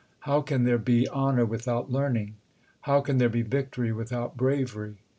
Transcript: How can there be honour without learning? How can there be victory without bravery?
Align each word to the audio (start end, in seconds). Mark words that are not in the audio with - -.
How 0.21 0.41
can 0.41 0.63
there 0.63 0.79
be 0.79 1.07
honour 1.09 1.45
without 1.45 1.91
learning? 1.91 2.37
How 2.89 3.01
can 3.01 3.19
there 3.19 3.29
be 3.29 3.43
victory 3.43 3.91
without 3.93 4.35
bravery? 4.35 4.97